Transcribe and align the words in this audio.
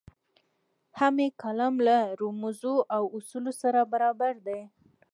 هم 0.99 1.15
یې 1.23 1.29
کالم 1.41 1.75
له 1.87 1.97
رموزو 2.19 2.75
او 2.95 3.03
اصولو 3.17 3.51
سره 3.61 3.79
برابر 3.93 4.33
دی. 4.47 4.61